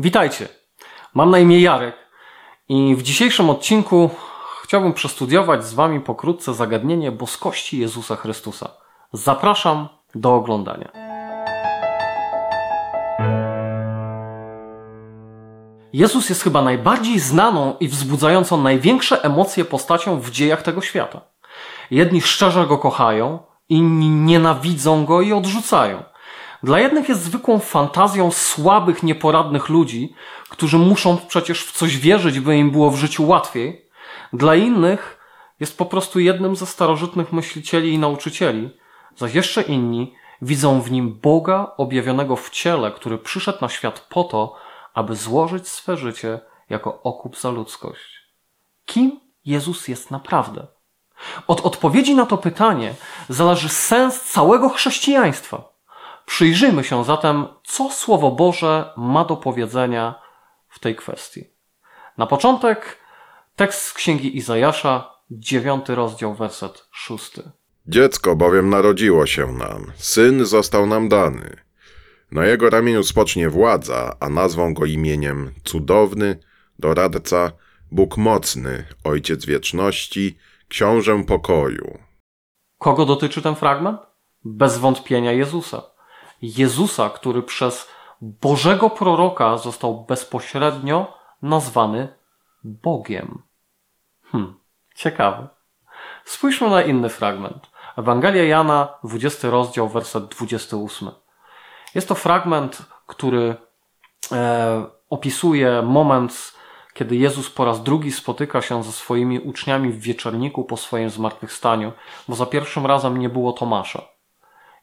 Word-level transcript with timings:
Witajcie. 0.00 0.48
Mam 1.14 1.30
na 1.30 1.38
imię 1.38 1.60
Jarek 1.60 1.96
i 2.68 2.94
w 2.96 3.02
dzisiejszym 3.02 3.50
odcinku 3.50 4.10
chciałbym 4.62 4.92
przestudiować 4.92 5.64
z 5.64 5.74
Wami 5.74 6.00
pokrótce 6.00 6.54
zagadnienie 6.54 7.12
boskości 7.12 7.78
Jezusa 7.78 8.16
Chrystusa. 8.16 8.70
Zapraszam 9.12 9.88
do 10.14 10.34
oglądania. 10.34 10.92
Jezus 15.92 16.28
jest 16.28 16.42
chyba 16.42 16.62
najbardziej 16.62 17.18
znaną 17.18 17.76
i 17.80 17.88
wzbudzającą 17.88 18.62
największe 18.62 19.24
emocje 19.24 19.64
postacią 19.64 20.20
w 20.20 20.30
dziejach 20.30 20.62
tego 20.62 20.80
świata. 20.80 21.20
Jedni 21.90 22.20
szczerze 22.20 22.66
go 22.66 22.78
kochają, 22.78 23.38
inni 23.68 24.10
nienawidzą 24.10 25.04
go 25.04 25.20
i 25.22 25.32
odrzucają. 25.32 26.02
Dla 26.62 26.80
jednych 26.80 27.08
jest 27.08 27.22
zwykłą 27.22 27.58
fantazją 27.58 28.30
słabych, 28.30 29.02
nieporadnych 29.02 29.68
ludzi, 29.68 30.14
którzy 30.48 30.78
muszą 30.78 31.18
przecież 31.28 31.64
w 31.64 31.72
coś 31.72 31.96
wierzyć, 31.96 32.40
by 32.40 32.56
im 32.56 32.70
było 32.70 32.90
w 32.90 32.96
życiu 32.96 33.28
łatwiej. 33.28 33.88
Dla 34.32 34.54
innych 34.54 35.18
jest 35.60 35.78
po 35.78 35.86
prostu 35.86 36.20
jednym 36.20 36.56
ze 36.56 36.66
starożytnych 36.66 37.32
myślicieli 37.32 37.92
i 37.92 37.98
nauczycieli, 37.98 38.70
zaś 39.16 39.34
jeszcze 39.34 39.62
inni 39.62 40.14
widzą 40.42 40.80
w 40.80 40.90
nim 40.90 41.20
Boga 41.22 41.72
objawionego 41.76 42.36
w 42.36 42.50
ciele, 42.50 42.90
który 42.90 43.18
przyszedł 43.18 43.58
na 43.60 43.68
świat 43.68 44.00
po 44.00 44.24
to, 44.24 44.56
aby 44.94 45.16
złożyć 45.16 45.68
swe 45.68 45.96
życie 45.96 46.40
jako 46.70 47.02
okup 47.02 47.38
za 47.38 47.50
ludzkość. 47.50 48.18
Kim 48.86 49.20
Jezus 49.44 49.88
jest 49.88 50.10
naprawdę? 50.10 50.66
Od 51.46 51.60
odpowiedzi 51.60 52.14
na 52.14 52.26
to 52.26 52.38
pytanie 52.38 52.94
zależy 53.28 53.68
sens 53.68 54.22
całego 54.22 54.68
chrześcijaństwa. 54.68 55.77
Przyjrzyjmy 56.28 56.84
się 56.84 57.04
zatem, 57.04 57.46
co 57.64 57.90
Słowo 57.90 58.30
Boże 58.30 58.92
ma 58.96 59.24
do 59.24 59.36
powiedzenia 59.36 60.14
w 60.68 60.78
tej 60.78 60.96
kwestii. 60.96 61.44
Na 62.18 62.26
początek 62.26 62.98
tekst 63.56 63.82
z 63.82 63.92
Księgi 63.92 64.36
Izajasza, 64.36 65.10
dziewiąty 65.30 65.94
rozdział, 65.94 66.34
werset 66.34 66.88
szósty. 66.92 67.50
Dziecko 67.86 68.36
bowiem 68.36 68.70
narodziło 68.70 69.26
się 69.26 69.52
nam, 69.52 69.92
syn 69.96 70.44
został 70.44 70.86
nam 70.86 71.08
dany. 71.08 71.56
Na 72.32 72.46
jego 72.46 72.70
ramieniu 72.70 73.02
spocznie 73.02 73.50
władza, 73.50 74.16
a 74.20 74.28
nazwą 74.28 74.74
go 74.74 74.84
imieniem 74.84 75.54
Cudowny, 75.64 76.38
Doradca, 76.78 77.52
Bóg 77.92 78.16
Mocny, 78.16 78.84
Ojciec 79.04 79.46
Wieczności, 79.46 80.38
Książę 80.68 81.24
Pokoju. 81.24 81.98
Kogo 82.78 83.06
dotyczy 83.06 83.42
ten 83.42 83.54
fragment? 83.54 84.00
Bez 84.44 84.78
wątpienia 84.78 85.32
Jezusa. 85.32 85.97
Jezusa, 86.42 87.10
który 87.10 87.42
przez 87.42 87.88
Bożego 88.20 88.90
proroka 88.90 89.56
został 89.56 90.04
bezpośrednio 90.04 91.18
nazwany 91.42 92.08
Bogiem. 92.64 93.42
Hmm, 94.24 94.60
ciekawe. 94.94 95.48
Spójrzmy 96.24 96.70
na 96.70 96.82
inny 96.82 97.08
fragment. 97.08 97.70
Ewangelia 97.96 98.44
Jana, 98.44 98.88
20 99.04 99.50
rozdział, 99.50 99.88
werset 99.88 100.24
28. 100.26 101.10
Jest 101.94 102.08
to 102.08 102.14
fragment, 102.14 102.82
który 103.06 103.56
e, 104.32 104.86
opisuje 105.10 105.82
moment, 105.82 106.54
kiedy 106.94 107.16
Jezus 107.16 107.50
po 107.50 107.64
raz 107.64 107.82
drugi 107.82 108.12
spotyka 108.12 108.62
się 108.62 108.84
ze 108.84 108.92
swoimi 108.92 109.40
uczniami 109.40 109.92
w 109.92 110.00
wieczorniku 110.00 110.64
po 110.64 110.76
swoim 110.76 111.10
zmartwychwstaniu, 111.10 111.92
bo 112.28 112.36
za 112.36 112.46
pierwszym 112.46 112.86
razem 112.86 113.18
nie 113.18 113.28
było 113.28 113.52
Tomasza. 113.52 114.17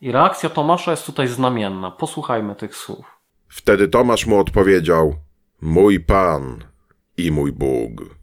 I 0.02 0.12
reakcja 0.12 0.50
Tomasza 0.50 0.92
jest 0.92 1.06
tutaj 1.06 1.28
znamienna. 1.28 1.92
Posłuchajmy 1.92 2.56
tych 2.56 2.76
słów. 2.76 3.06
Wtedy 3.48 3.88
Tomasz 3.88 4.26
mu 4.26 4.40
odpowiedział: 4.40 5.16
Mój 5.62 6.00
Pan 6.00 6.64
i 7.18 7.32
mój 7.32 7.52
Bóg. 7.52 8.16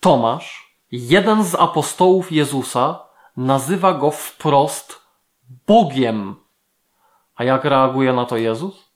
Tomasz, 0.00 0.78
jeden 0.92 1.44
z 1.44 1.54
apostołów 1.54 2.32
Jezusa, 2.32 3.00
nazywa 3.36 3.94
go 3.94 4.10
wprost 4.10 5.00
Bogiem. 5.66 6.36
A 7.36 7.44
jak 7.44 7.64
reaguje 7.64 8.12
na 8.12 8.24
to 8.24 8.36
Jezus? 8.36 8.92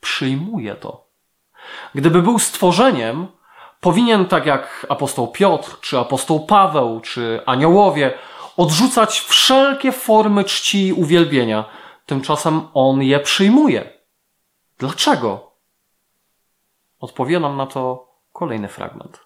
Przyjmuje 0.00 0.74
to. 0.74 1.06
Gdyby 1.94 2.22
był 2.22 2.38
stworzeniem, 2.38 3.26
powinien, 3.80 4.26
tak 4.26 4.46
jak 4.46 4.86
apostoł 4.88 5.28
Piotr, 5.28 5.80
czy 5.80 5.98
apostoł 5.98 6.46
Paweł, 6.46 7.00
czy 7.00 7.40
aniołowie, 7.46 8.18
odrzucać 8.60 9.20
wszelkie 9.20 9.92
formy 9.92 10.44
czci 10.44 10.86
i 10.86 10.92
uwielbienia. 10.92 11.64
Tymczasem 12.06 12.60
on 12.74 13.02
je 13.02 13.20
przyjmuje. 13.20 13.92
Dlaczego? 14.78 15.52
Odpowie 16.98 17.40
nam 17.40 17.56
na 17.56 17.66
to 17.66 18.12
kolejny 18.32 18.68
fragment. 18.68 19.20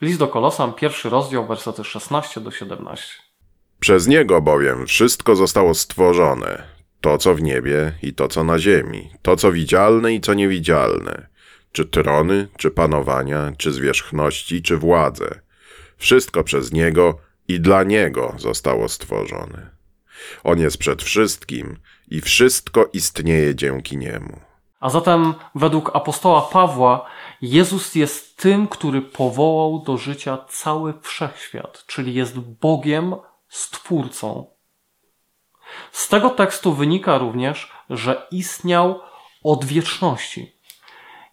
List 0.00 0.18
do 0.18 0.28
Kolosan, 0.28 0.72
pierwszy 0.72 1.10
rozdział, 1.10 1.46
wersety 1.46 1.84
16 1.84 2.40
do 2.40 2.50
17. 2.50 3.14
Przez 3.80 4.06
niego 4.06 4.42
bowiem 4.42 4.86
wszystko 4.86 5.36
zostało 5.36 5.74
stworzone, 5.74 6.62
to 7.00 7.18
co 7.18 7.34
w 7.34 7.42
niebie 7.42 7.92
i 8.02 8.14
to 8.14 8.28
co 8.28 8.44
na 8.44 8.58
ziemi, 8.58 9.10
to 9.22 9.36
co 9.36 9.52
widzialne 9.52 10.14
i 10.14 10.20
co 10.20 10.34
niewidzialne, 10.34 11.26
czy 11.72 11.84
trony, 11.84 12.48
czy 12.56 12.70
panowania, 12.70 13.52
czy 13.58 13.72
zwierzchności, 13.72 14.62
czy 14.62 14.76
władze. 14.76 15.40
Wszystko 15.96 16.44
przez 16.44 16.72
niego 16.72 17.18
i 17.48 17.60
dla 17.60 17.82
niego 17.82 18.34
zostało 18.38 18.88
stworzone. 18.88 19.70
On 20.44 20.58
jest 20.58 20.78
przed 20.78 21.02
wszystkim 21.02 21.78
i 22.08 22.20
wszystko 22.20 22.88
istnieje 22.92 23.54
dzięki 23.54 23.96
niemu. 23.96 24.40
A 24.80 24.90
zatem, 24.90 25.34
według 25.54 25.96
apostoła 25.96 26.42
Pawła, 26.42 27.06
Jezus 27.42 27.94
jest 27.94 28.36
tym, 28.36 28.68
który 28.68 29.02
powołał 29.02 29.82
do 29.86 29.96
życia 29.96 30.38
cały 30.48 30.94
wszechświat, 31.00 31.84
czyli 31.86 32.14
jest 32.14 32.38
Bogiem, 32.38 33.14
Stwórcą. 33.48 34.46
Z 35.92 36.08
tego 36.08 36.30
tekstu 36.30 36.72
wynika 36.72 37.18
również, 37.18 37.72
że 37.90 38.26
istniał 38.30 39.00
od 39.42 39.64
wieczności. 39.64 40.56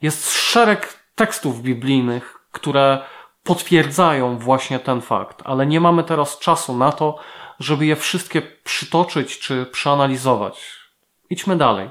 Jest 0.01 0.31
szereg 0.31 0.99
tekstów 1.15 1.61
biblijnych, 1.61 2.37
które 2.51 3.03
potwierdzają 3.43 4.37
właśnie 4.37 4.79
ten 4.79 5.01
fakt, 5.01 5.41
ale 5.45 5.65
nie 5.65 5.79
mamy 5.79 6.03
teraz 6.03 6.39
czasu 6.39 6.77
na 6.77 6.91
to, 6.91 7.19
żeby 7.59 7.85
je 7.85 7.95
wszystkie 7.95 8.41
przytoczyć 8.41 9.39
czy 9.39 9.65
przeanalizować. 9.65 10.81
Idźmy 11.29 11.57
dalej. 11.57 11.89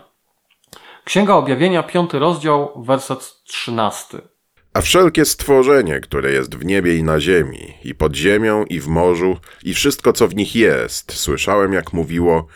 Księga 1.04 1.34
Objawienia, 1.34 1.82
piąty 1.82 2.18
rozdział, 2.18 2.82
werset 2.82 3.42
trzynasty. 3.44 4.20
A 4.72 4.80
wszelkie 4.80 5.24
stworzenie, 5.24 6.00
które 6.00 6.32
jest 6.32 6.54
w 6.54 6.64
niebie 6.64 6.96
i 6.96 7.02
na 7.02 7.20
ziemi, 7.20 7.74
i 7.84 7.94
pod 7.94 8.16
ziemią, 8.16 8.64
i 8.64 8.80
w 8.80 8.86
morzu, 8.86 9.36
i 9.62 9.74
wszystko, 9.74 10.12
co 10.12 10.28
w 10.28 10.34
nich 10.34 10.56
jest, 10.56 11.12
słyszałem, 11.12 11.72
jak 11.72 11.92
mówiło, 11.92 12.46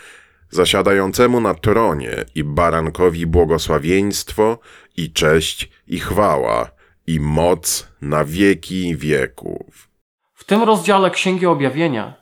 zasiadającemu 0.50 1.41
na 1.41 1.55
tronie 1.55 2.25
i 2.34 2.44
barankowi 2.44 3.26
błogosławieństwo, 3.26 4.59
i 4.97 5.12
cześć, 5.12 5.71
i 5.87 6.00
chwała, 6.00 6.71
i 7.06 7.20
moc 7.20 7.88
na 8.00 8.25
wieki 8.25 8.97
wieków. 8.97 9.88
W 10.34 10.44
tym 10.44 10.62
rozdziale 10.62 11.10
Księgi 11.10 11.47
Objawienia 11.47 12.15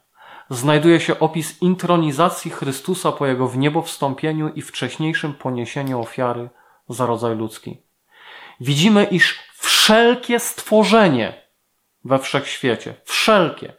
znajduje 0.51 1.01
się 1.01 1.19
opis 1.19 1.63
intronizacji 1.63 2.51
Chrystusa 2.51 3.13
po 3.13 3.27
jego 3.27 3.49
w 3.49 3.59
niebo 3.59 3.83
wstąpieniu 3.83 4.49
i 4.49 4.63
wcześniejszym 4.63 5.35
poniesieniu 5.35 6.01
ofiary 6.01 6.51
za 6.89 7.07
rodzaj 7.07 7.37
ludzki. 7.37 7.83
Widzimy, 8.61 9.05
iż 9.05 9.39
wszelkie 9.55 10.41
stworzenie 10.41 11.43
we 12.05 12.19
wszechświecie, 12.19 12.95
wszelkie, 13.05 13.73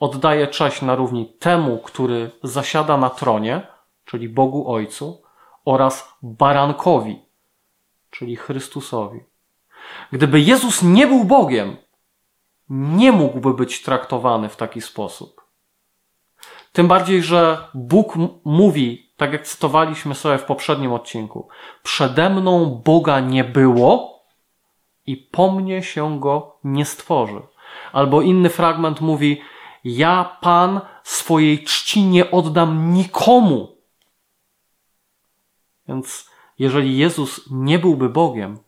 oddaje 0.00 0.46
cześć 0.46 0.82
na 0.82 0.94
równi 0.94 1.32
temu, 1.38 1.78
który 1.78 2.30
zasiada 2.42 2.96
na 2.96 3.10
tronie, 3.10 3.66
czyli 4.04 4.28
Bogu 4.28 4.72
Ojcu, 4.72 5.22
oraz 5.64 6.08
barankowi, 6.22 7.22
czyli 8.10 8.36
Chrystusowi. 8.36 9.20
Gdyby 10.12 10.40
Jezus 10.40 10.82
nie 10.82 11.06
był 11.06 11.24
Bogiem, 11.24 11.76
nie 12.68 13.12
mógłby 13.12 13.54
być 13.54 13.82
traktowany 13.82 14.48
w 14.48 14.56
taki 14.56 14.80
sposób. 14.80 15.44
Tym 16.72 16.88
bardziej, 16.88 17.22
że 17.22 17.68
Bóg 17.74 18.14
mówi, 18.44 19.12
tak 19.16 19.32
jak 19.32 19.46
cytowaliśmy 19.46 20.14
sobie 20.14 20.38
w 20.38 20.44
poprzednim 20.44 20.92
odcinku, 20.92 21.48
przede 21.82 22.30
mną 22.30 22.82
Boga 22.84 23.20
nie 23.20 23.44
było 23.44 24.24
i 25.06 25.16
po 25.16 25.52
mnie 25.52 25.82
się 25.82 26.20
go 26.20 26.58
nie 26.64 26.84
stworzy. 26.84 27.42
Albo 27.92 28.22
inny 28.22 28.50
fragment 28.50 29.00
mówi, 29.00 29.40
ja 29.84 30.38
Pan 30.40 30.80
swojej 31.02 31.64
czci 31.64 32.02
nie 32.02 32.30
oddam 32.30 32.94
nikomu. 32.94 33.76
Więc 35.88 36.30
jeżeli 36.58 36.98
Jezus 36.98 37.40
nie 37.50 37.78
byłby 37.78 38.08
Bogiem, 38.08 38.58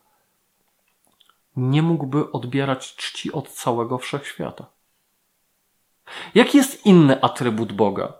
nie 1.57 1.83
mógłby 1.83 2.33
odbierać 2.33 2.97
czci 2.97 3.33
od 3.33 3.49
całego 3.49 3.99
wszechświata. 3.99 4.67
Jaki 6.35 6.59
jest 6.59 6.87
inny 6.87 7.23
atrybut 7.23 7.73
Boga? 7.73 8.13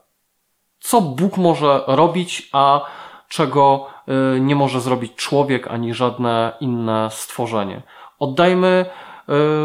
Co 0.79 1.01
Bóg 1.01 1.37
może 1.37 1.85
robić, 1.87 2.49
a 2.53 2.87
czego 3.29 3.89
y, 4.37 4.41
nie 4.41 4.57
może 4.57 4.81
zrobić 4.81 5.15
człowiek 5.15 5.69
ani 5.69 5.95
żadne 5.95 6.53
inne 6.61 7.09
stworzenie. 7.13 7.83
Oddajmy 8.19 8.87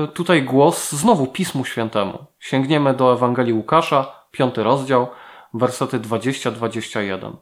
y, 0.04 0.08
tutaj 0.08 0.44
głos 0.44 0.92
znowu 0.92 1.28
Pismu 1.28 1.66
Świętemu. 1.66 2.26
Sięgniemy 2.40 2.94
do 2.94 3.14
Ewangelii 3.14 3.54
Łukasza, 3.54 4.12
piąty 4.32 4.64
rozdział, 4.64 5.08
wersety 5.54 6.00
20-21. 6.00 7.36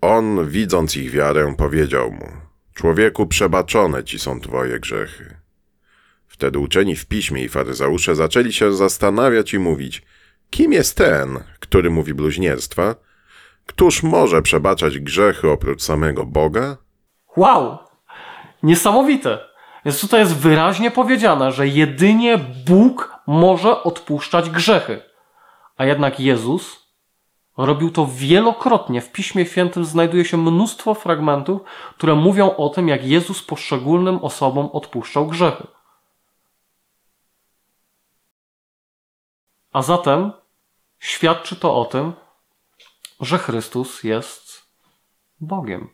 On, 0.00 0.48
widząc 0.48 0.96
ich 0.96 1.10
wiarę, 1.10 1.54
powiedział 1.58 2.10
mu: 2.10 2.26
Człowieku, 2.74 3.26
przebaczone 3.26 4.04
ci 4.04 4.18
są 4.18 4.40
twoje 4.40 4.80
grzechy. 4.80 5.39
Wtedy 6.40 6.58
uczeni 6.58 6.96
w 6.96 7.06
piśmie 7.06 7.42
i 7.42 7.48
faryzeusze 7.48 8.14
zaczęli 8.16 8.52
się 8.52 8.72
zastanawiać 8.72 9.54
i 9.54 9.58
mówić: 9.58 10.02
Kim 10.50 10.72
jest 10.72 10.96
ten, 10.96 11.38
który 11.58 11.90
mówi 11.90 12.14
bluźnierstwa? 12.14 12.94
Któż 13.66 14.02
może 14.02 14.42
przebaczać 14.42 14.98
grzechy 14.98 15.50
oprócz 15.50 15.82
samego 15.82 16.26
Boga? 16.26 16.76
Wow! 17.36 17.78
Niesamowite! 18.62 19.38
Więc 19.84 20.00
tutaj 20.00 20.20
jest 20.20 20.36
wyraźnie 20.36 20.90
powiedziane, 20.90 21.52
że 21.52 21.68
jedynie 21.68 22.38
Bóg 22.66 23.14
może 23.26 23.82
odpuszczać 23.82 24.50
grzechy. 24.50 25.02
A 25.76 25.84
jednak 25.84 26.20
Jezus 26.20 26.86
robił 27.56 27.90
to 27.90 28.08
wielokrotnie. 28.14 29.00
W 29.00 29.12
Piśmie 29.12 29.46
Świętym 29.46 29.84
znajduje 29.84 30.24
się 30.24 30.36
mnóstwo 30.36 30.94
fragmentów, 30.94 31.60
które 31.96 32.14
mówią 32.14 32.56
o 32.56 32.68
tym, 32.68 32.88
jak 32.88 33.04
Jezus 33.04 33.42
poszczególnym 33.42 34.16
osobom 34.16 34.68
odpuszczał 34.72 35.26
grzechy. 35.26 35.66
A 39.72 39.82
zatem 39.82 40.32
świadczy 40.98 41.56
to 41.56 41.76
o 41.76 41.84
tym, 41.84 42.12
że 43.20 43.38
Chrystus 43.38 44.04
jest 44.04 44.62
Bogiem. 45.40 45.88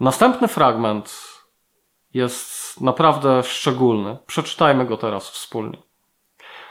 Następny 0.00 0.48
fragment 0.48 1.20
jest 2.14 2.80
naprawdę 2.80 3.42
szczególny. 3.42 4.18
Przeczytajmy 4.26 4.86
go 4.86 4.96
teraz 4.96 5.30
wspólnie. 5.30 5.78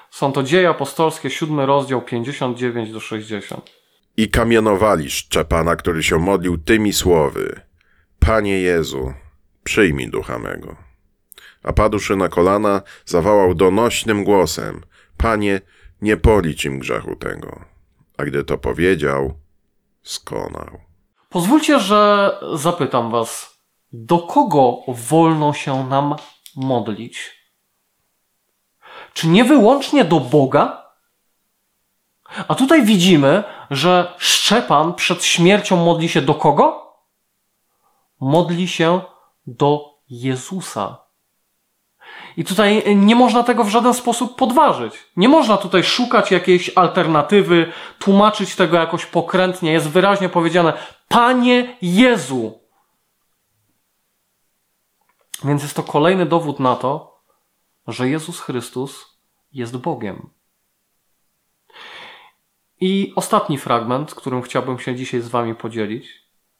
Są 0.10 0.31
to 0.31 0.44
dzieje 0.44 0.69
apostolskie, 0.69 1.30
siódmy 1.30 1.66
rozdział 1.66 2.01
59 2.01 2.92
do 2.92 3.00
60. 3.00 3.72
I 4.18 4.30
kamienowali 4.30 5.12
Szczepana, 5.12 5.75
który 5.75 6.04
się 6.04 6.19
modlił 6.19 6.57
tymi 6.57 6.94
słowy: 6.94 7.62
Panie 8.19 8.60
Jezu, 8.60 9.13
przyjmij 9.63 10.10
ducha 10.10 10.39
mego. 10.39 10.93
A 11.63 11.74
padłszy 11.74 12.15
na 12.15 12.30
kolana, 12.30 12.81
zawołał 13.06 13.54
donośnym 13.54 14.24
głosem: 14.24 14.81
Panie, 15.18 15.62
nie 16.01 16.18
policz 16.18 16.65
im 16.65 16.80
grzechu 16.80 17.15
tego. 17.15 17.65
A 18.18 18.24
gdy 18.24 18.44
to 18.44 18.57
powiedział, 18.57 19.33
skonał. 20.04 20.80
Pozwólcie, 21.30 21.80
że 21.80 22.31
zapytam 22.54 23.12
Was, 23.12 23.60
do 23.94 24.19
kogo 24.19 24.77
wolno 24.88 25.54
się 25.54 25.88
nam 25.88 26.15
modlić? 26.56 27.44
Czy 29.13 29.27
nie 29.27 29.44
wyłącznie 29.44 30.06
do 30.06 30.19
Boga? 30.19 30.83
A 32.48 32.56
tutaj 32.56 32.86
widzimy, 32.86 33.44
że 33.71 34.13
Szczepan 34.18 34.94
przed 34.94 35.24
śmiercią 35.24 35.86
modli 35.86 36.10
się 36.10 36.21
do 36.21 36.33
kogo? 36.36 36.94
Modli 38.19 38.68
się 38.68 39.01
do 39.48 39.86
Jezusa. 40.10 41.02
I 42.38 42.44
tutaj 42.44 42.95
nie 42.95 43.15
można 43.15 43.44
tego 43.44 43.63
w 43.63 43.69
żaden 43.69 43.94
sposób 43.94 44.35
podważyć. 44.35 44.94
Nie 45.18 45.30
można 45.30 45.57
tutaj 45.57 45.83
szukać 45.83 46.31
jakiejś 46.31 46.71
alternatywy, 46.75 47.71
tłumaczyć 48.00 48.56
tego 48.56 48.77
jakoś 48.77 49.06
pokrętnie. 49.06 49.71
Jest 49.71 49.89
wyraźnie 49.89 50.30
powiedziane: 50.30 50.74
Panie 51.07 51.77
Jezu. 51.81 52.59
Więc 55.44 55.63
jest 55.63 55.75
to 55.75 55.83
kolejny 55.83 56.25
dowód 56.25 56.59
na 56.59 56.75
to, 56.75 57.19
że 57.88 58.09
Jezus 58.09 58.39
Chrystus 58.39 59.18
jest 59.53 59.77
Bogiem. 59.77 60.29
I 62.81 63.13
ostatni 63.15 63.57
fragment, 63.57 64.15
którym 64.15 64.41
chciałbym 64.41 64.79
się 64.79 64.95
dzisiaj 64.95 65.21
z 65.21 65.27
Wami 65.27 65.56
podzielić, 65.56 66.07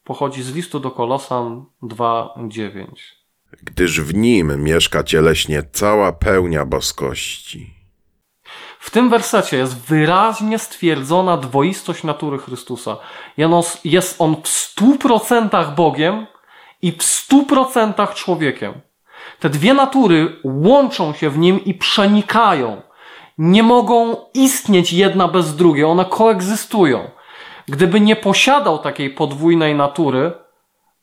pochodzi 0.04 0.44
z 0.44 0.56
listu 0.56 0.80
do 0.80 0.92
Kolosan 0.92 1.66
2:9 1.82 3.23
gdyż 3.64 4.02
w 4.02 4.16
nim 4.16 4.64
mieszka 4.64 5.04
cieleśnie 5.04 5.64
cała 5.72 6.12
pełnia 6.12 6.66
boskości. 6.66 7.74
W 8.80 8.92
tym 8.92 9.10
wersecie 9.10 9.58
jest 9.58 9.78
wyraźnie 9.78 10.60
stwierdzona 10.60 11.38
dwoistość 11.38 12.04
natury 12.04 12.38
Chrystusa. 12.38 12.98
Jest 13.84 14.16
on 14.22 14.36
w 14.44 14.48
stu 14.48 14.98
procentach 14.98 15.76
Bogiem 15.76 16.28
i 16.82 16.92
w 16.92 17.04
stu 17.04 17.46
procentach 17.46 18.16
człowiekiem. 18.16 18.74
Te 19.40 19.50
dwie 19.50 19.74
natury 19.74 20.40
łączą 20.44 21.14
się 21.14 21.30
w 21.30 21.38
nim 21.38 21.66
i 21.66 21.74
przenikają. 21.74 22.82
Nie 23.38 23.64
mogą 23.64 24.16
istnieć 24.34 24.94
jedna 24.94 25.28
bez 25.28 25.56
drugiej, 25.56 25.84
one 25.84 26.06
koegzystują. 26.06 27.10
Gdyby 27.68 28.00
nie 28.00 28.16
posiadał 28.16 28.80
takiej 28.80 29.10
podwójnej 29.10 29.76
natury, 29.76 30.32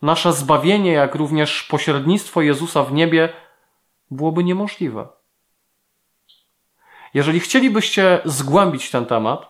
nasze 0.02 0.32
zbawienie, 0.32 0.92
jak 0.92 1.14
również 1.14 1.62
pośrednictwo 1.62 2.42
Jezusa 2.42 2.82
w 2.82 2.92
niebie 2.92 3.28
byłoby 4.10 4.44
niemożliwe. 4.44 5.08
Jeżeli 7.14 7.40
chcielibyście 7.40 8.20
zgłębić 8.24 8.90
ten 8.90 9.06
temat, 9.06 9.46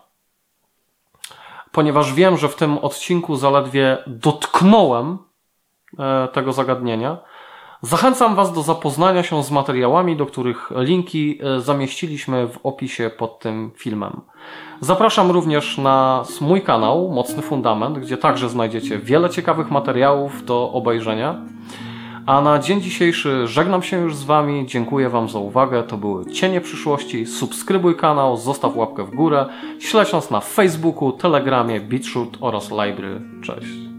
ponieważ 1.71 2.13
wiem, 2.13 2.37
że 2.37 2.49
w 2.49 2.55
tym 2.55 2.77
odcinku 2.77 3.35
zaledwie 3.35 3.97
dotknąłem 4.07 5.17
e, 5.99 6.27
tego 6.27 6.53
zagadnienia, 6.53 7.17
zachęcam 7.81 8.35
Was 8.35 8.53
do 8.53 8.61
zapoznania 8.61 9.23
się 9.23 9.43
z 9.43 9.51
materiałami, 9.51 10.17
do 10.17 10.25
których 10.25 10.71
linki 10.75 11.39
e, 11.43 11.61
zamieściliśmy 11.61 12.47
w 12.47 12.59
opisie 12.63 13.11
pod 13.17 13.39
tym 13.39 13.71
filmem. 13.75 14.21
Zapraszam 14.81 15.31
również 15.31 15.77
na 15.77 16.23
mój 16.41 16.61
kanał 16.61 17.09
Mocny 17.09 17.41
Fundament, 17.41 17.99
gdzie 17.99 18.17
także 18.17 18.49
znajdziecie 18.49 18.99
wiele 18.99 19.29
ciekawych 19.29 19.71
materiałów 19.71 20.45
do 20.45 20.71
obejrzenia. 20.71 21.35
A 22.25 22.41
na 22.41 22.59
dzień 22.59 22.81
dzisiejszy 22.81 23.47
żegnam 23.47 23.83
się 23.83 23.97
już 23.97 24.15
z 24.15 24.23
Wami. 24.23 24.65
Dziękuję 24.67 25.09
Wam 25.09 25.29
za 25.29 25.39
uwagę. 25.39 25.83
To 25.83 25.97
były 25.97 26.25
Cienie 26.25 26.61
Przyszłości. 26.61 27.25
Subskrybuj 27.25 27.95
kanał, 27.95 28.37
zostaw 28.37 28.77
łapkę 28.77 29.03
w 29.03 29.15
górę. 29.15 29.45
Śledź 29.79 30.13
nas 30.13 30.31
na 30.31 30.39
Facebooku, 30.39 31.11
Telegramie, 31.11 31.79
BitChute 31.79 32.37
oraz 32.41 32.71
Library. 32.71 33.21
Cześć. 33.43 33.90